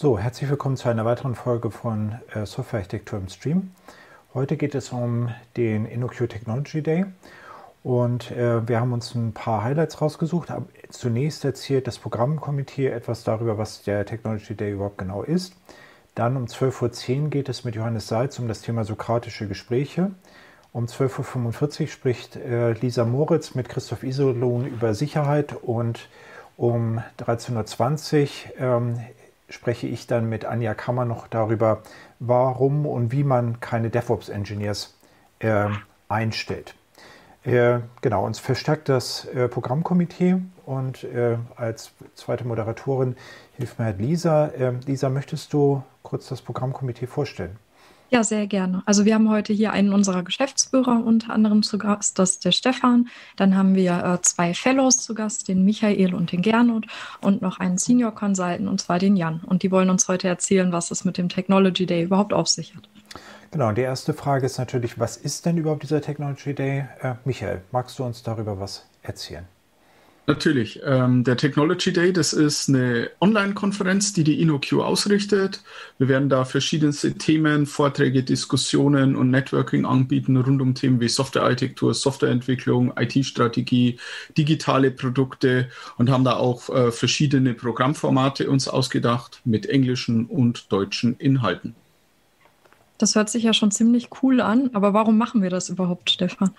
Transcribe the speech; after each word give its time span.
So, 0.00 0.16
herzlich 0.16 0.48
willkommen 0.48 0.76
zu 0.76 0.88
einer 0.88 1.04
weiteren 1.04 1.34
Folge 1.34 1.72
von 1.72 2.20
äh, 2.32 2.46
Softwarearchitektur 2.46 3.18
im 3.18 3.26
Stream. 3.26 3.72
Heute 4.32 4.56
geht 4.56 4.76
es 4.76 4.90
um 4.90 5.34
den 5.56 5.86
InnoQ 5.86 6.28
Technology 6.28 6.84
Day 6.84 7.04
und 7.82 8.30
äh, 8.30 8.68
wir 8.68 8.78
haben 8.78 8.92
uns 8.92 9.16
ein 9.16 9.32
paar 9.32 9.64
Highlights 9.64 10.00
rausgesucht. 10.00 10.52
Zunächst 10.90 11.44
erzählt 11.44 11.88
das 11.88 11.98
Programmkomitee 11.98 12.86
etwas 12.86 13.24
darüber, 13.24 13.58
was 13.58 13.82
der 13.82 14.06
Technology 14.06 14.54
Day 14.54 14.70
überhaupt 14.70 14.98
genau 14.98 15.24
ist. 15.24 15.56
Dann 16.14 16.36
um 16.36 16.44
12.10 16.44 17.22
Uhr 17.24 17.30
geht 17.30 17.48
es 17.48 17.64
mit 17.64 17.74
Johannes 17.74 18.06
Seitz 18.06 18.38
um 18.38 18.46
das 18.46 18.60
Thema 18.62 18.84
sokratische 18.84 19.48
Gespräche. 19.48 20.12
Um 20.72 20.84
12.45 20.84 21.80
Uhr 21.80 21.86
spricht 21.88 22.36
äh, 22.36 22.70
Lisa 22.74 23.04
Moritz 23.04 23.56
mit 23.56 23.68
Christoph 23.68 24.04
Iserlohn 24.04 24.64
über 24.64 24.94
Sicherheit 24.94 25.56
und 25.60 26.08
um 26.56 27.02
13.20 27.18 28.28
Uhr 28.60 28.60
ähm, 28.60 29.00
spreche 29.48 29.86
ich 29.86 30.06
dann 30.06 30.28
mit 30.28 30.44
Anja 30.44 30.74
Kammer 30.74 31.04
noch 31.04 31.28
darüber, 31.28 31.82
warum 32.18 32.86
und 32.86 33.12
wie 33.12 33.24
man 33.24 33.60
keine 33.60 33.90
DevOps-Engineers 33.90 34.96
äh, 35.38 35.68
einstellt. 36.08 36.74
Äh, 37.44 37.80
genau, 38.02 38.26
uns 38.26 38.38
verstärkt 38.38 38.88
das 38.88 39.24
äh, 39.26 39.48
Programmkomitee 39.48 40.36
und 40.66 41.04
äh, 41.04 41.38
als 41.56 41.92
zweite 42.14 42.46
Moderatorin 42.46 43.16
hilft 43.56 43.78
mir 43.78 43.86
halt 43.86 44.00
Lisa. 44.00 44.50
Ähm, 44.54 44.80
Lisa, 44.84 45.08
möchtest 45.08 45.52
du 45.52 45.82
kurz 46.02 46.28
das 46.28 46.42
Programmkomitee 46.42 47.06
vorstellen? 47.06 47.56
Ja, 48.10 48.24
sehr 48.24 48.46
gerne. 48.46 48.82
Also 48.86 49.04
wir 49.04 49.14
haben 49.14 49.28
heute 49.28 49.52
hier 49.52 49.72
einen 49.72 49.92
unserer 49.92 50.22
Geschäftsführer 50.22 51.04
unter 51.04 51.34
anderem 51.34 51.62
zu 51.62 51.76
Gast, 51.76 52.18
das 52.18 52.32
ist 52.32 52.44
der 52.46 52.52
Stefan. 52.52 53.08
Dann 53.36 53.54
haben 53.54 53.74
wir 53.74 54.02
äh, 54.02 54.22
zwei 54.22 54.54
Fellows 54.54 55.02
zu 55.02 55.14
Gast, 55.14 55.46
den 55.48 55.62
Michael 55.62 56.14
und 56.14 56.32
den 56.32 56.40
Gernot 56.40 56.86
und 57.20 57.42
noch 57.42 57.60
einen 57.60 57.76
Senior 57.76 58.14
Consultant 58.14 58.66
und 58.66 58.80
zwar 58.80 58.98
den 58.98 59.16
Jan. 59.16 59.40
Und 59.44 59.62
die 59.62 59.70
wollen 59.70 59.90
uns 59.90 60.08
heute 60.08 60.26
erzählen, 60.26 60.72
was 60.72 60.90
es 60.90 61.04
mit 61.04 61.18
dem 61.18 61.28
Technology 61.28 61.84
Day 61.84 62.02
überhaupt 62.02 62.32
auf 62.32 62.48
sich 62.48 62.74
hat. 62.74 62.88
Genau, 63.50 63.68
und 63.68 63.76
die 63.76 63.82
erste 63.82 64.14
Frage 64.14 64.46
ist 64.46 64.58
natürlich, 64.58 64.98
was 64.98 65.18
ist 65.18 65.44
denn 65.44 65.58
überhaupt 65.58 65.82
dieser 65.82 66.00
Technology 66.00 66.54
Day? 66.54 66.86
Äh, 67.02 67.14
Michael, 67.24 67.60
magst 67.72 67.98
du 67.98 68.04
uns 68.04 68.22
darüber 68.22 68.58
was 68.58 68.86
erzählen? 69.02 69.44
Natürlich. 70.28 70.78
Ähm, 70.84 71.24
der 71.24 71.38
Technology 71.38 71.90
Day, 71.90 72.12
das 72.12 72.34
ist 72.34 72.68
eine 72.68 73.08
Online-Konferenz, 73.22 74.12
die 74.12 74.24
die 74.24 74.42
InnoQ 74.42 74.74
ausrichtet. 74.74 75.62
Wir 75.96 76.08
werden 76.08 76.28
da 76.28 76.44
verschiedenste 76.44 77.14
Themen, 77.14 77.64
Vorträge, 77.64 78.22
Diskussionen 78.22 79.16
und 79.16 79.30
Networking 79.30 79.86
anbieten 79.86 80.36
rund 80.36 80.60
um 80.60 80.74
Themen 80.74 81.00
wie 81.00 81.08
Softwarearchitektur, 81.08 81.94
Softwareentwicklung, 81.94 82.92
IT-Strategie, 82.98 83.98
digitale 84.36 84.90
Produkte 84.90 85.70
und 85.96 86.10
haben 86.10 86.24
da 86.24 86.36
auch 86.36 86.68
äh, 86.68 86.92
verschiedene 86.92 87.54
Programmformate 87.54 88.50
uns 88.50 88.68
ausgedacht 88.68 89.40
mit 89.46 89.64
englischen 89.64 90.26
und 90.26 90.70
deutschen 90.70 91.16
Inhalten. 91.16 91.74
Das 92.98 93.14
hört 93.14 93.30
sich 93.30 93.44
ja 93.44 93.54
schon 93.54 93.70
ziemlich 93.70 94.10
cool 94.22 94.42
an, 94.42 94.68
aber 94.74 94.92
warum 94.92 95.16
machen 95.16 95.40
wir 95.40 95.48
das 95.48 95.70
überhaupt, 95.70 96.10
Stefan? 96.10 96.50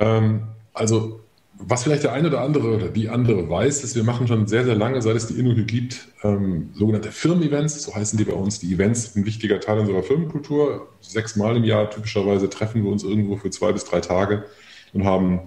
Ähm, 0.00 0.48
also 0.74 1.20
was 1.60 1.82
vielleicht 1.82 2.04
der 2.04 2.12
eine 2.12 2.28
oder 2.28 2.40
andere 2.40 2.74
oder 2.76 2.88
die 2.88 3.08
andere 3.08 3.48
weiß, 3.48 3.82
ist, 3.82 3.96
wir 3.96 4.04
machen 4.04 4.28
schon 4.28 4.46
sehr, 4.46 4.64
sehr 4.64 4.76
lange, 4.76 5.02
seit 5.02 5.16
es 5.16 5.26
die 5.26 5.38
InnoQ 5.38 5.66
gibt, 5.66 6.08
ähm, 6.22 6.70
sogenannte 6.74 7.10
Firmen-Events, 7.10 7.82
so 7.82 7.94
heißen 7.94 8.16
die 8.16 8.24
bei 8.24 8.32
uns. 8.32 8.60
Die 8.60 8.72
Events 8.72 9.12
sind 9.12 9.22
ein 9.22 9.26
wichtiger 9.26 9.58
Teil 9.60 9.78
unserer 9.78 10.02
Firmenkultur. 10.02 10.88
Sechsmal 11.00 11.56
im 11.56 11.64
Jahr 11.64 11.90
typischerweise 11.90 12.48
treffen 12.48 12.84
wir 12.84 12.90
uns 12.90 13.02
irgendwo 13.02 13.36
für 13.36 13.50
zwei 13.50 13.72
bis 13.72 13.84
drei 13.84 14.00
Tage 14.00 14.44
und 14.92 15.04
haben 15.04 15.40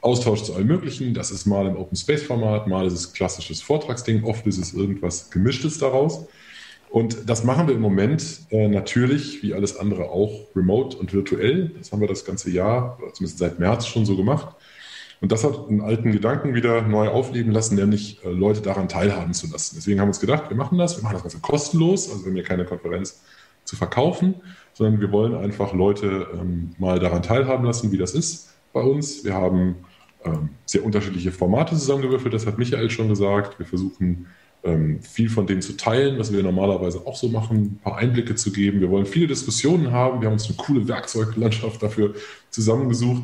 Austausch 0.00 0.42
zu 0.42 0.54
allem 0.54 0.68
Möglichen. 0.68 1.12
Das 1.12 1.30
ist 1.30 1.44
mal 1.44 1.66
im 1.66 1.76
Open 1.76 1.96
Space 1.96 2.22
Format, 2.22 2.66
mal 2.66 2.86
ist 2.86 2.94
es 2.94 3.12
klassisches 3.12 3.60
Vortragsding, 3.60 4.24
oft 4.24 4.46
ist 4.46 4.58
es 4.58 4.72
irgendwas 4.72 5.30
Gemischtes 5.30 5.78
daraus. 5.78 6.26
Und 6.90 7.28
das 7.28 7.44
machen 7.44 7.68
wir 7.68 7.74
im 7.74 7.82
Moment 7.82 8.40
äh, 8.50 8.68
natürlich, 8.68 9.42
wie 9.42 9.52
alles 9.52 9.76
andere 9.76 10.08
auch, 10.08 10.46
remote 10.56 10.96
und 10.96 11.12
virtuell. 11.12 11.72
Das 11.76 11.92
haben 11.92 12.00
wir 12.00 12.08
das 12.08 12.24
ganze 12.24 12.50
Jahr, 12.50 12.98
zumindest 13.12 13.38
seit 13.38 13.58
März 13.58 13.86
schon 13.86 14.06
so 14.06 14.16
gemacht. 14.16 14.56
Und 15.20 15.32
das 15.32 15.44
hat 15.44 15.68
einen 15.68 15.80
alten 15.80 16.12
Gedanken 16.12 16.54
wieder 16.54 16.82
neu 16.82 17.08
aufleben 17.08 17.52
lassen, 17.52 17.74
nämlich 17.74 18.24
äh, 18.24 18.30
Leute 18.30 18.60
daran 18.60 18.88
teilhaben 18.88 19.34
zu 19.34 19.50
lassen. 19.50 19.76
Deswegen 19.76 20.00
haben 20.00 20.06
wir 20.06 20.10
uns 20.10 20.20
gedacht, 20.20 20.48
wir 20.48 20.56
machen 20.56 20.78
das, 20.78 20.96
wir 20.96 21.02
machen 21.02 21.14
das 21.14 21.22
Ganze 21.22 21.40
kostenlos, 21.40 22.08
also 22.08 22.24
wir 22.24 22.30
haben 22.30 22.36
hier 22.36 22.44
keine 22.44 22.64
Konferenz 22.64 23.22
zu 23.64 23.76
verkaufen, 23.76 24.36
sondern 24.72 25.00
wir 25.00 25.10
wollen 25.10 25.34
einfach 25.34 25.74
Leute 25.74 26.28
ähm, 26.34 26.70
mal 26.78 26.98
daran 27.00 27.22
teilhaben 27.22 27.64
lassen, 27.64 27.90
wie 27.90 27.98
das 27.98 28.14
ist 28.14 28.54
bei 28.72 28.80
uns. 28.80 29.24
Wir 29.24 29.34
haben 29.34 29.76
ähm, 30.24 30.50
sehr 30.64 30.84
unterschiedliche 30.84 31.32
Formate 31.32 31.74
zusammengewürfelt, 31.74 32.32
das 32.32 32.46
hat 32.46 32.58
Michael 32.58 32.88
schon 32.88 33.08
gesagt. 33.08 33.58
Wir 33.58 33.66
versuchen 33.66 34.26
ähm, 34.62 35.00
viel 35.02 35.28
von 35.28 35.46
dem 35.46 35.60
zu 35.60 35.76
teilen, 35.76 36.18
was 36.18 36.32
wir 36.32 36.42
normalerweise 36.42 37.06
auch 37.06 37.16
so 37.16 37.28
machen, 37.28 37.56
ein 37.56 37.80
paar 37.82 37.96
Einblicke 37.96 38.36
zu 38.36 38.52
geben. 38.52 38.80
Wir 38.80 38.90
wollen 38.90 39.06
viele 39.06 39.26
Diskussionen 39.26 39.90
haben. 39.90 40.20
Wir 40.20 40.26
haben 40.26 40.34
uns 40.34 40.46
eine 40.46 40.56
coole 40.56 40.86
Werkzeuglandschaft 40.86 41.82
dafür 41.82 42.14
zusammengesucht 42.50 43.22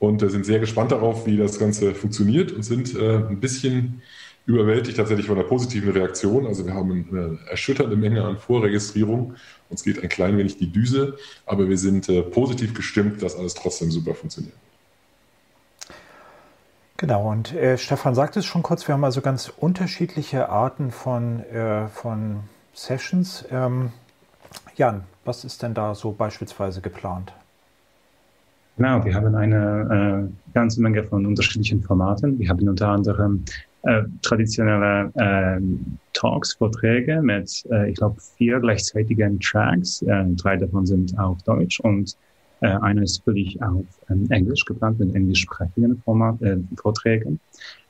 und 0.00 0.22
äh, 0.22 0.30
sind 0.30 0.44
sehr 0.44 0.58
gespannt 0.58 0.90
darauf, 0.90 1.26
wie 1.26 1.36
das 1.36 1.60
Ganze 1.60 1.94
funktioniert 1.94 2.50
und 2.50 2.64
sind 2.64 2.96
äh, 2.96 3.18
ein 3.18 3.38
bisschen 3.38 4.02
überwältigt 4.46 4.96
tatsächlich 4.96 5.26
von 5.26 5.36
der 5.36 5.44
positiven 5.44 5.90
Reaktion. 5.90 6.46
Also 6.46 6.66
wir 6.66 6.74
haben 6.74 7.06
eine 7.10 7.38
erschütternde 7.48 7.94
Menge 7.94 8.24
an 8.24 8.38
Vorregistrierung. 8.38 9.34
Uns 9.68 9.84
geht 9.84 10.02
ein 10.02 10.08
klein 10.08 10.36
wenig 10.36 10.56
die 10.56 10.72
Düse, 10.72 11.16
aber 11.46 11.68
wir 11.68 11.78
sind 11.78 12.08
äh, 12.08 12.22
positiv 12.22 12.74
gestimmt, 12.74 13.22
dass 13.22 13.36
alles 13.36 13.54
trotzdem 13.54 13.92
super 13.92 14.14
funktioniert. 14.14 14.56
Genau, 16.96 17.30
und 17.30 17.54
äh, 17.54 17.78
Stefan 17.78 18.14
sagt 18.14 18.36
es 18.36 18.44
schon 18.44 18.62
kurz, 18.62 18.88
wir 18.88 18.94
haben 18.94 19.04
also 19.04 19.20
ganz 19.20 19.52
unterschiedliche 19.54 20.48
Arten 20.48 20.90
von, 20.90 21.40
äh, 21.44 21.88
von 21.88 22.40
Sessions. 22.74 23.44
Ähm, 23.50 23.92
Jan, 24.76 25.04
was 25.24 25.44
ist 25.44 25.62
denn 25.62 25.74
da 25.74 25.94
so 25.94 26.12
beispielsweise 26.12 26.80
geplant? 26.80 27.32
Genau, 28.80 29.04
wir 29.04 29.12
haben 29.14 29.34
eine 29.34 30.30
äh, 30.30 30.52
ganze 30.54 30.80
Menge 30.80 31.04
von 31.04 31.26
unterschiedlichen 31.26 31.82
Formaten. 31.82 32.38
Wir 32.38 32.48
haben 32.48 32.66
unter 32.66 32.88
anderem 32.88 33.44
äh, 33.82 34.04
traditionelle 34.22 35.12
äh, 35.16 35.60
Talks, 36.14 36.54
Vorträge 36.54 37.20
mit, 37.20 37.62
äh, 37.70 37.90
ich 37.90 37.96
glaube, 37.96 38.18
vier 38.38 38.58
gleichzeitigen 38.58 39.38
Tracks. 39.38 40.00
Äh, 40.00 40.24
drei 40.36 40.56
davon 40.56 40.86
sind 40.86 41.18
auf 41.18 41.42
Deutsch 41.42 41.78
und 41.80 42.16
äh, 42.62 42.68
einer 42.68 43.02
ist 43.02 43.22
völlig 43.22 43.62
auf 43.62 43.84
ähm, 44.08 44.26
Englisch 44.30 44.64
geplant 44.64 44.98
mit 44.98 45.14
englischsprachigen 45.14 46.00
Format, 46.02 46.40
äh, 46.40 46.56
Vorträgen. 46.80 47.38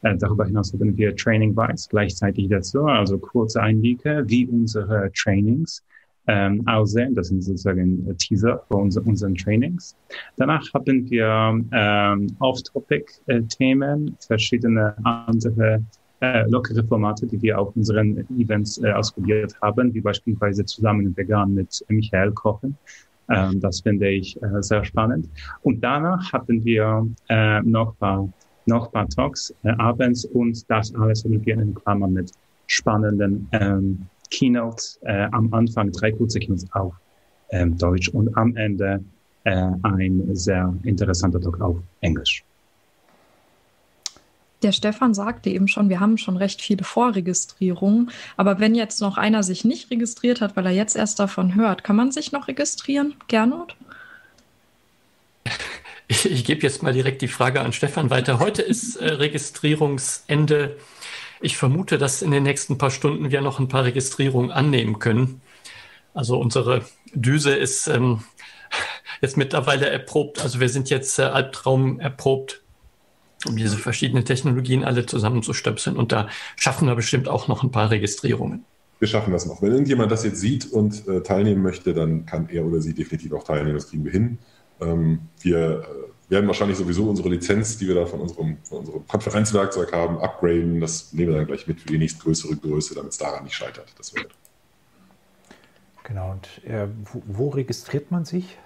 Äh, 0.02 0.16
darüber 0.16 0.44
hinaus 0.44 0.72
haben 0.72 0.96
wir 0.96 1.14
Training 1.14 1.54
Bites 1.54 1.88
gleichzeitig 1.88 2.48
dazu, 2.48 2.84
also 2.86 3.16
kurze 3.16 3.62
Einblicke, 3.62 4.24
wie 4.26 4.44
unsere 4.48 5.12
Trainings 5.12 5.84
ähm, 6.30 6.66
aussehen. 6.68 7.14
Das 7.14 7.28
sind 7.28 7.42
sozusagen 7.42 8.16
Teaser 8.18 8.62
für 8.68 8.76
unsere, 8.76 9.04
unseren 9.04 9.34
Trainings. 9.34 9.96
Danach 10.36 10.62
haben 10.72 11.10
wir 11.10 11.60
ähm, 11.72 12.26
Off-Topic-Themen, 12.38 14.16
verschiedene 14.20 14.94
andere 15.02 15.82
äh, 16.20 16.48
lockere 16.48 16.84
Formate, 16.84 17.26
die 17.26 17.42
wir 17.42 17.58
auf 17.58 17.74
unseren 17.74 18.18
Events 18.38 18.78
äh, 18.78 18.92
ausprobiert 18.92 19.54
haben, 19.60 19.92
wie 19.92 20.00
beispielsweise 20.00 20.64
zusammen 20.64 21.16
vegan 21.16 21.54
mit 21.54 21.84
Michael 21.88 22.30
kochen. 22.32 22.76
Ähm, 23.28 23.60
das 23.60 23.80
finde 23.80 24.08
ich 24.08 24.40
äh, 24.42 24.62
sehr 24.62 24.84
spannend. 24.84 25.28
Und 25.62 25.82
danach 25.82 26.32
hatten 26.32 26.64
wir 26.64 27.06
äh, 27.28 27.60
noch 27.62 27.96
paar 27.98 28.28
noch 28.66 28.92
paar 28.92 29.08
Talks 29.08 29.52
äh, 29.64 29.70
abends 29.78 30.26
und 30.26 30.70
das 30.70 30.94
alles 30.94 31.24
in 31.24 31.74
Klammern 31.74 32.12
mit 32.12 32.30
spannenden 32.66 33.48
ähm, 33.52 34.06
Keynotes, 34.30 34.98
äh, 35.02 35.28
am 35.32 35.52
Anfang 35.52 35.92
drei 35.92 36.12
kurze 36.12 36.38
Keynotes 36.38 36.66
auf 36.72 36.94
ähm, 37.50 37.76
Deutsch 37.76 38.08
und 38.08 38.36
am 38.36 38.56
Ende 38.56 39.02
äh, 39.44 39.66
ein 39.82 40.34
sehr 40.34 40.74
interessanter 40.82 41.40
Talk 41.40 41.60
auf 41.60 41.76
Englisch. 42.00 42.44
Der 44.62 44.72
Stefan 44.72 45.14
sagte 45.14 45.48
eben 45.48 45.68
schon, 45.68 45.88
wir 45.88 46.00
haben 46.00 46.18
schon 46.18 46.36
recht 46.36 46.60
viele 46.60 46.84
Vorregistrierungen. 46.84 48.10
Aber 48.36 48.60
wenn 48.60 48.74
jetzt 48.74 49.00
noch 49.00 49.16
einer 49.16 49.42
sich 49.42 49.64
nicht 49.64 49.90
registriert 49.90 50.42
hat, 50.42 50.54
weil 50.54 50.66
er 50.66 50.72
jetzt 50.72 50.96
erst 50.96 51.18
davon 51.18 51.54
hört, 51.54 51.82
kann 51.82 51.96
man 51.96 52.12
sich 52.12 52.30
noch 52.30 52.46
registrieren? 52.46 53.14
Gernot? 53.28 53.74
Ich, 56.08 56.30
ich 56.30 56.44
gebe 56.44 56.62
jetzt 56.62 56.82
mal 56.82 56.92
direkt 56.92 57.22
die 57.22 57.28
Frage 57.28 57.62
an 57.62 57.72
Stefan 57.72 58.10
weiter. 58.10 58.38
Heute 58.38 58.62
ist 58.62 58.96
äh, 58.96 59.08
Registrierungsende 59.08 60.76
ich 61.40 61.56
vermute, 61.56 61.98
dass 61.98 62.22
in 62.22 62.30
den 62.30 62.42
nächsten 62.42 62.78
paar 62.78 62.90
Stunden 62.90 63.30
wir 63.30 63.40
noch 63.40 63.58
ein 63.58 63.68
paar 63.68 63.84
Registrierungen 63.84 64.50
annehmen 64.50 64.98
können. 64.98 65.40
Also 66.14 66.38
unsere 66.38 66.84
Düse 67.14 67.54
ist 67.54 67.86
ähm, 67.86 68.22
jetzt 69.20 69.36
mittlerweile 69.36 69.88
erprobt. 69.88 70.42
Also 70.42 70.60
wir 70.60 70.68
sind 70.68 70.90
jetzt 70.90 71.18
äh, 71.18 71.22
Albtraum 71.22 72.00
erprobt, 72.00 72.62
um 73.46 73.56
diese 73.56 73.76
verschiedenen 73.76 74.24
Technologien 74.24 74.84
alle 74.84 75.06
zusammenzustöpseln. 75.06 75.96
Und 75.96 76.12
da 76.12 76.28
schaffen 76.56 76.88
wir 76.88 76.94
bestimmt 76.94 77.28
auch 77.28 77.48
noch 77.48 77.62
ein 77.62 77.70
paar 77.70 77.90
Registrierungen. 77.90 78.64
Wir 78.98 79.08
schaffen 79.08 79.32
das 79.32 79.46
noch. 79.46 79.62
Wenn 79.62 79.72
irgendjemand 79.72 80.12
das 80.12 80.24
jetzt 80.24 80.40
sieht 80.40 80.70
und 80.70 81.08
äh, 81.08 81.22
teilnehmen 81.22 81.62
möchte, 81.62 81.94
dann 81.94 82.26
kann 82.26 82.50
er 82.50 82.66
oder 82.66 82.82
sie 82.82 82.92
definitiv 82.92 83.32
auch 83.32 83.44
teilnehmen. 83.44 83.74
Das 83.74 83.88
kriegen 83.88 84.04
wir 84.04 84.12
hin. 84.12 84.38
Ähm, 84.82 85.20
wir 85.40 85.80
äh, 85.80 85.84
werden 86.30 86.46
wahrscheinlich 86.46 86.78
sowieso 86.78 87.10
unsere 87.10 87.28
Lizenz, 87.28 87.76
die 87.76 87.88
wir 87.88 87.96
da 87.96 88.06
von 88.06 88.20
unserem, 88.20 88.56
von 88.62 88.78
unserem 88.78 89.06
Konferenzwerkzeug 89.06 89.92
haben, 89.92 90.18
upgraden. 90.18 90.80
Das 90.80 91.12
nehmen 91.12 91.32
wir 91.32 91.38
dann 91.38 91.46
gleich 91.46 91.66
mit 91.66 91.80
für 91.80 91.88
die 91.88 91.98
nächstgrößere 91.98 92.56
Größe, 92.56 92.94
damit 92.94 93.12
es 93.12 93.18
daran 93.18 93.44
nicht 93.44 93.54
scheitert. 93.54 93.92
Das 93.98 94.14
wird. 94.14 94.28
Genau. 96.04 96.30
Und 96.30 96.48
äh, 96.64 96.86
wo, 97.12 97.22
wo 97.26 97.48
registriert 97.50 98.10
man 98.10 98.24
sich? 98.24 98.56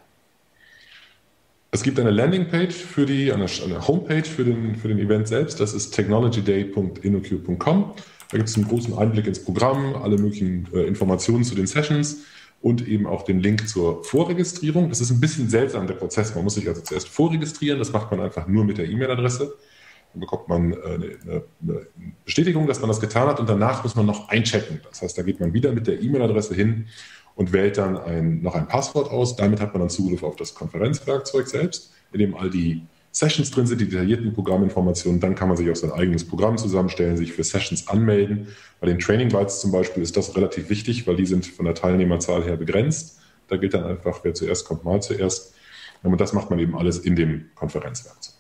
Es 1.70 1.82
gibt 1.82 1.99
eine 1.99 2.11
Landingpage 2.11 2.75
für 2.75 3.06
die, 3.06 3.32
eine, 3.32 3.46
eine 3.64 3.88
Homepage 3.88 4.25
für 4.25 4.44
den, 4.44 4.76
für 4.76 4.88
den 4.88 4.99
Event 4.99 5.26
selbst. 5.26 5.58
Das 5.58 5.72
ist 5.75 5.90
technologyday.innoq.com. 5.90 7.94
Da 8.31 8.37
gibt 8.37 8.49
es 8.49 8.56
einen 8.56 8.69
großen 8.69 8.96
Einblick 8.96 9.26
ins 9.26 9.43
Programm, 9.43 9.96
alle 9.96 10.19
möglichen 10.19 10.69
äh, 10.72 10.82
Informationen 10.82 11.44
zu 11.44 11.55
den 11.55 11.66
Sessions 11.66 12.25
und 12.60 12.86
eben 12.88 13.06
auch 13.06 13.22
den 13.22 13.40
Link 13.40 13.68
zur 13.68 14.04
Vorregistrierung. 14.04 14.88
Das 14.88 15.00
ist 15.00 15.10
ein 15.10 15.20
bisschen 15.20 15.48
seltsam, 15.50 15.86
der 15.86 15.94
Prozess. 15.94 16.34
Man 16.34 16.44
muss 16.44 16.54
sich 16.54 16.66
also 16.68 16.80
zuerst 16.80 17.08
vorregistrieren. 17.08 17.78
Das 17.78 17.92
macht 17.92 18.10
man 18.10 18.20
einfach 18.20 18.46
nur 18.46 18.64
mit 18.64 18.78
der 18.78 18.88
E-Mail-Adresse. 18.88 19.54
Dann 20.12 20.20
bekommt 20.20 20.48
man 20.48 20.72
äh, 20.72 20.76
eine, 20.76 21.42
eine, 21.62 21.86
Bestätigung, 22.24 22.66
dass 22.66 22.80
man 22.80 22.88
das 22.88 23.00
getan 23.00 23.28
hat 23.28 23.40
und 23.40 23.48
danach 23.48 23.82
muss 23.82 23.96
man 23.96 24.06
noch 24.06 24.28
einchecken. 24.28 24.80
Das 24.88 25.02
heißt, 25.02 25.18
da 25.18 25.22
geht 25.22 25.40
man 25.40 25.52
wieder 25.52 25.72
mit 25.72 25.86
der 25.86 26.00
E-Mail-Adresse 26.00 26.54
hin 26.54 26.86
und 27.34 27.52
wählt 27.52 27.78
dann 27.78 27.98
ein, 27.98 28.40
noch 28.40 28.54
ein 28.54 28.68
Passwort 28.68 29.10
aus. 29.10 29.36
Damit 29.36 29.60
hat 29.60 29.72
man 29.72 29.80
dann 29.80 29.90
Zugriff 29.90 30.22
auf 30.22 30.36
das 30.36 30.54
Konferenzwerkzeug 30.54 31.48
selbst, 31.48 31.92
in 32.12 32.20
dem 32.20 32.34
all 32.34 32.48
die 32.48 32.82
Sessions 33.14 33.52
drin 33.52 33.64
sind, 33.66 33.81
die 33.81 33.88
detaillierten 33.88 34.32
Programminformationen. 34.34 35.20
Dann 35.20 35.37
kann 35.37 35.46
man 35.46 35.56
sich 35.56 35.70
auch 35.70 35.76
sein 35.76 35.93
eigenes 35.93 36.26
Programm 36.26 36.58
zusammenstellen, 36.58 37.16
sich 37.16 37.32
für 37.32 37.44
Sessions 37.44 37.87
anmelden. 37.87 38.49
Bei 38.81 38.88
den 38.88 38.99
Training 38.99 39.28
Bytes 39.28 39.61
zum 39.61 39.70
Beispiel 39.70 40.02
ist 40.02 40.16
das 40.16 40.34
relativ 40.37 40.69
wichtig, 40.69 41.06
weil 41.06 41.14
die 41.14 41.25
sind 41.25 41.46
von 41.46 41.64
der 41.64 41.76
Teilnehmerzahl 41.76 42.43
her 42.43 42.56
begrenzt. 42.56 43.20
Da 43.46 43.56
gilt 43.56 43.72
dann 43.72 43.84
einfach, 43.84 44.25
wer 44.25 44.34
zuerst 44.34 44.66
kommt, 44.66 44.82
mal 44.82 45.00
zuerst. 45.00 45.55
Und 46.02 46.20
das 46.20 46.32
macht 46.32 46.50
man 46.50 46.58
eben 46.58 46.76
alles 46.76 46.99
in 46.99 47.14
dem 47.14 47.50
Konferenzwerkzeug. 47.55 48.34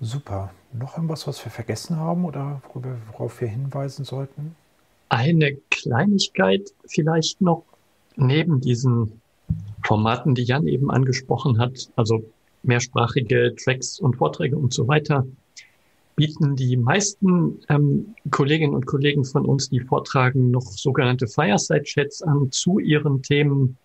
Super. 0.00 0.50
Noch 0.72 0.96
irgendwas, 0.96 1.28
was 1.28 1.44
wir 1.44 1.52
vergessen 1.52 1.96
haben 1.96 2.24
oder 2.24 2.62
worauf 3.12 3.40
wir 3.40 3.48
hinweisen 3.48 4.04
sollten? 4.04 4.56
Eine 5.08 5.56
Kleinigkeit 5.70 6.70
vielleicht 6.86 7.40
noch 7.40 7.64
neben 8.16 8.60
diesen 8.60 9.20
Formaten, 9.84 10.34
die 10.34 10.42
Jan 10.42 10.66
eben 10.66 10.90
angesprochen 10.90 11.58
hat, 11.58 11.90
also 11.96 12.24
mehrsprachige 12.62 13.54
Tracks 13.56 13.98
und 14.00 14.16
Vorträge 14.16 14.56
und 14.56 14.72
so 14.72 14.88
weiter, 14.88 15.26
bieten 16.16 16.56
die 16.56 16.76
meisten 16.76 17.60
ähm, 17.68 18.14
Kolleginnen 18.30 18.74
und 18.74 18.86
Kollegen 18.86 19.24
von 19.24 19.46
uns, 19.46 19.70
die 19.70 19.80
vortragen, 19.80 20.50
noch 20.50 20.62
sogenannte 20.62 21.26
Fireside-Chats 21.26 22.22
an 22.22 22.50
zu 22.50 22.78
ihren 22.78 23.22
Themen, 23.22 23.78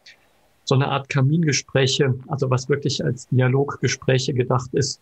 so 0.66 0.76
eine 0.76 0.90
Art 0.90 1.10
Kamingespräche, 1.10 2.16
also 2.28 2.50
was 2.50 2.68
wirklich 2.68 3.04
als 3.06 3.28
Dialoggespräche 3.30 4.34
gedacht 4.34 4.74
ist, 4.74 5.00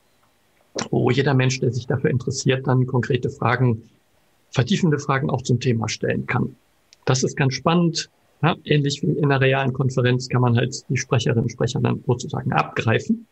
wo 0.91 1.09
jeder 1.09 1.33
Mensch, 1.33 1.59
der 1.59 1.71
sich 1.71 1.87
dafür 1.87 2.09
interessiert, 2.09 2.67
dann 2.67 2.85
konkrete 2.85 3.29
Fragen 3.29 3.83
vertiefende 4.53 4.99
Fragen 4.99 5.29
auch 5.29 5.41
zum 5.41 5.59
Thema 5.59 5.89
stellen 5.89 6.25
kann. 6.27 6.55
Das 7.05 7.23
ist 7.23 7.35
ganz 7.35 7.55
spannend. 7.55 8.09
Ja, 8.41 8.55
ähnlich 8.65 9.01
wie 9.01 9.07
in 9.07 9.25
einer 9.25 9.41
realen 9.41 9.73
Konferenz 9.73 10.29
kann 10.29 10.41
man 10.41 10.55
halt 10.55 10.83
die 10.89 10.97
Sprecherinnen 10.97 11.43
und 11.43 11.49
Sprecher 11.49 11.79
dann 11.79 12.03
sozusagen 12.05 12.51
abgreifen. 12.51 13.25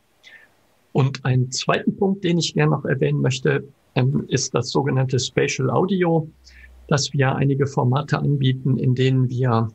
Und 0.94 1.24
einen 1.26 1.52
zweiten 1.52 1.96
Punkt, 1.96 2.24
den 2.24 2.38
ich 2.38 2.54
gerne 2.54 2.72
noch 2.72 2.86
erwähnen 2.86 3.22
möchte, 3.22 3.64
ähm, 3.96 4.26
ist 4.28 4.54
das 4.54 4.70
sogenannte 4.70 5.20
Spatial 5.20 5.70
Audio, 5.70 6.30
dass 6.88 7.14
wir 7.14 7.36
einige 7.36 7.68
Formate 7.68 8.20
anbieten, 8.20 8.78
in 8.78 8.96
denen 8.96 9.30
wir 9.30 9.70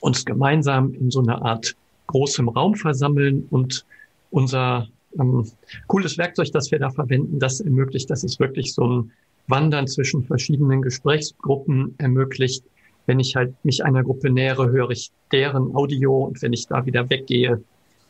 uns 0.00 0.24
gemeinsam 0.24 0.92
in 0.92 1.10
so 1.10 1.20
einer 1.20 1.42
Art 1.42 1.76
großem 2.08 2.48
Raum 2.48 2.74
versammeln 2.74 3.46
und 3.50 3.86
unser 4.30 4.88
ähm, 5.18 5.46
cooles 5.86 6.18
Werkzeug, 6.18 6.50
das 6.52 6.70
wir 6.70 6.78
da 6.78 6.90
verwenden, 6.90 7.38
das 7.38 7.60
ermöglicht, 7.60 8.10
dass 8.10 8.24
es 8.24 8.38
wirklich 8.38 8.74
so 8.74 8.86
ein 8.86 9.12
Wandern 9.46 9.86
zwischen 9.86 10.24
verschiedenen 10.24 10.82
Gesprächsgruppen 10.82 11.94
ermöglicht. 11.98 12.64
Wenn 13.06 13.20
ich 13.20 13.36
halt 13.36 13.54
mich 13.64 13.84
einer 13.84 14.02
Gruppe 14.02 14.30
nähere, 14.30 14.70
höre 14.70 14.90
ich 14.90 15.12
deren 15.30 15.74
Audio 15.74 16.24
und 16.24 16.40
wenn 16.42 16.52
ich 16.52 16.66
da 16.66 16.86
wieder 16.86 17.08
weggehe, 17.10 17.62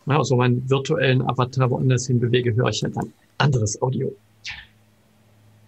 also 0.06 0.36
meinen 0.36 0.68
virtuellen 0.68 1.22
Avatar 1.22 1.70
woanders 1.70 2.06
hin 2.06 2.20
bewege, 2.20 2.54
höre 2.54 2.68
ich 2.68 2.82
halt 2.82 2.96
ein 2.96 3.12
anderes 3.38 3.80
Audio. 3.80 4.14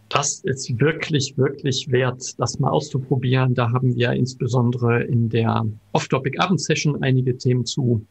Das 0.08 0.40
ist 0.40 0.78
wirklich, 0.78 1.36
wirklich 1.36 1.90
wert, 1.90 2.38
das 2.38 2.58
mal 2.58 2.70
auszuprobieren. 2.70 3.54
Da 3.54 3.70
haben 3.72 3.96
wir 3.96 4.12
insbesondere 4.12 5.02
in 5.02 5.28
der 5.28 5.66
Off-Topic-Abendsession 5.92 7.02
einige 7.02 7.36
Themen 7.36 7.66
zu 7.66 8.04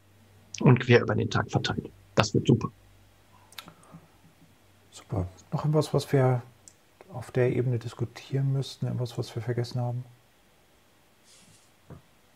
und 0.60 0.80
quer 0.80 1.02
über 1.02 1.14
den 1.14 1.30
Tag 1.30 1.50
verteilt. 1.50 1.90
Das 2.14 2.34
wird 2.34 2.46
super. 2.46 2.70
Super. 4.90 5.26
Noch 5.52 5.64
etwas, 5.64 5.92
was 5.94 6.12
wir 6.12 6.42
auf 7.12 7.30
der 7.30 7.54
Ebene 7.54 7.78
diskutieren 7.78 8.52
müssten? 8.52 8.86
Etwas, 8.86 9.16
was 9.16 9.34
wir 9.34 9.42
vergessen 9.42 9.80
haben? 9.80 10.04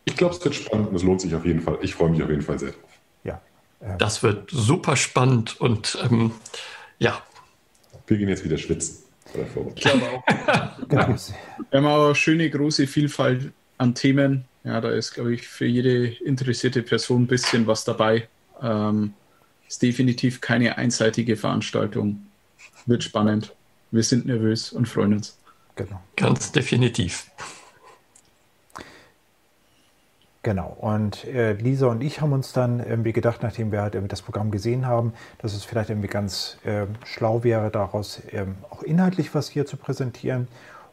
Ich 0.04 0.16
glaube, 0.16 0.34
es 0.34 0.44
wird 0.44 0.54
spannend 0.54 0.88
und 0.88 0.96
es 0.96 1.02
lohnt 1.02 1.20
sich 1.20 1.34
auf 1.34 1.44
jeden 1.44 1.60
Fall. 1.60 1.78
Ich 1.82 1.94
freue 1.94 2.10
mich 2.10 2.22
auf 2.22 2.30
jeden 2.30 2.42
Fall 2.42 2.58
sehr 2.58 2.72
drauf. 2.72 2.99
Das 3.98 4.22
wird 4.22 4.50
super 4.50 4.96
spannend 4.96 5.60
und 5.60 5.98
ähm, 6.02 6.32
ja. 6.98 7.22
Wir 8.06 8.18
gehen 8.18 8.28
jetzt 8.28 8.44
wieder 8.44 8.58
schwitzen. 8.58 9.04
Ich 9.74 9.82
glaube 9.82 10.04
auch. 10.06 10.24
genau. 10.88 11.16
Wir 11.70 11.78
haben 11.78 11.86
auch 11.86 12.06
eine 12.06 12.14
schöne 12.14 12.50
große 12.50 12.86
Vielfalt 12.86 13.52
an 13.78 13.94
Themen. 13.94 14.44
Ja, 14.64 14.80
da 14.80 14.90
ist, 14.90 15.14
glaube 15.14 15.32
ich, 15.32 15.46
für 15.46 15.64
jede 15.64 16.08
interessierte 16.08 16.82
Person 16.82 17.22
ein 17.22 17.26
bisschen 17.26 17.66
was 17.66 17.84
dabei. 17.84 18.28
Ähm, 18.60 19.14
ist 19.66 19.80
definitiv 19.82 20.40
keine 20.40 20.76
einseitige 20.76 21.36
Veranstaltung. 21.36 22.26
Wird 22.86 23.04
spannend 23.04 23.54
wir 23.90 24.02
sind 24.02 24.26
nervös 24.26 24.72
und 24.72 24.88
freuen 24.88 25.14
uns. 25.14 25.36
Genau. 25.76 26.00
Ganz 26.16 26.52
definitiv. 26.52 27.30
Genau. 30.42 30.74
Und 30.80 31.26
äh, 31.26 31.52
Lisa 31.52 31.88
und 31.88 32.02
ich 32.02 32.22
haben 32.22 32.32
uns 32.32 32.54
dann 32.54 32.80
irgendwie 32.80 33.12
gedacht, 33.12 33.42
nachdem 33.42 33.72
wir 33.72 33.82
halt 33.82 33.94
das 34.10 34.22
Programm 34.22 34.50
gesehen 34.50 34.86
haben, 34.86 35.12
dass 35.38 35.52
es 35.52 35.64
vielleicht 35.64 35.90
irgendwie 35.90 36.08
ganz 36.08 36.56
äh, 36.64 36.86
schlau 37.04 37.44
wäre, 37.44 37.70
daraus 37.70 38.22
ähm, 38.32 38.56
auch 38.70 38.82
inhaltlich 38.82 39.34
was 39.34 39.50
hier 39.50 39.66
zu 39.66 39.76
präsentieren. 39.76 40.48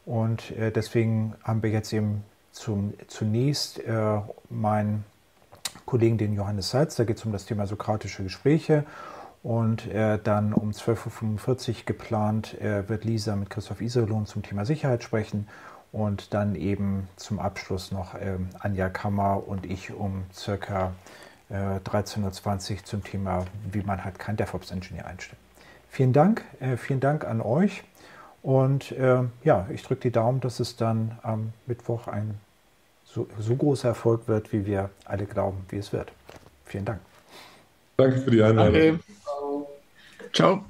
Und 0.05 0.51
äh, 0.51 0.71
deswegen 0.71 1.33
haben 1.43 1.63
wir 1.63 1.69
jetzt 1.69 1.93
eben 1.93 2.23
zum, 2.51 2.93
zunächst 3.07 3.79
äh, 3.79 4.19
meinen 4.49 5.05
Kollegen, 5.85 6.17
den 6.17 6.33
Johannes 6.33 6.71
Seitz, 6.71 6.95
da 6.95 7.05
geht 7.05 7.17
es 7.17 7.23
um 7.23 7.31
das 7.31 7.45
Thema 7.45 7.67
sokratische 7.67 8.23
Gespräche 8.23 8.83
und 9.43 9.87
äh, 9.87 10.19
dann 10.21 10.51
um 10.51 10.71
12.45 10.71 11.69
Uhr 11.69 11.75
geplant 11.85 12.59
äh, 12.59 12.89
wird 12.89 13.05
Lisa 13.05 13.35
mit 13.37 13.49
Christoph 13.49 13.79
Iserlohn 13.79 14.25
zum 14.25 14.43
Thema 14.43 14.65
Sicherheit 14.65 15.03
sprechen 15.03 15.47
und 15.97 16.33
dann 16.33 16.55
eben 16.55 17.07
zum 17.15 17.39
Abschluss 17.39 17.91
noch 17.91 18.13
äh, 18.13 18.37
Anja 18.59 18.89
Kammer 18.89 19.47
und 19.47 19.65
ich 19.65 19.91
um 19.93 20.23
circa 20.33 20.93
13.20 21.49 22.71
Uhr 22.73 22.83
zum 22.83 23.03
Thema, 23.05 23.45
wie 23.71 23.81
man 23.81 24.03
halt 24.03 24.19
kein 24.19 24.35
DevOps-Ingenieur 24.35 25.05
einstellt. 25.05 25.39
Vielen 25.89 26.11
Dank, 26.11 26.43
äh, 26.59 26.75
vielen 26.75 26.99
Dank 26.99 27.25
an 27.25 27.41
euch 27.41 27.83
und 28.43 28.91
äh, 28.91 29.23
ja, 29.43 29.67
ich 29.73 29.81
drücke 29.81 30.01
die 30.01 30.11
Daumen, 30.11 30.41
dass 30.41 30.59
es 30.59 30.75
dann 30.75 31.17
am 31.23 31.53
Mittwoch 31.65 32.07
ein 32.07 32.35
so, 33.05 33.27
so 33.39 33.55
großer 33.55 33.89
Erfolg 33.89 34.27
wird, 34.27 34.51
wie 34.51 34.65
wir 34.65 34.89
alle 35.05 35.25
glauben, 35.25 35.65
wie 35.69 35.77
es 35.77 35.93
wird. 35.93 36.11
Vielen 36.65 36.85
Dank. 36.85 36.99
Danke 37.95 38.19
für 38.19 38.31
die 38.31 38.43
Einladung. 38.43 38.99
Ciao. 40.33 40.65